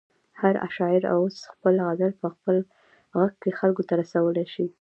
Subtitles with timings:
[0.41, 2.57] هر شاعر اوس خپل غزل په خپل
[3.17, 4.67] غږ کې خلکو ته رسولی شي.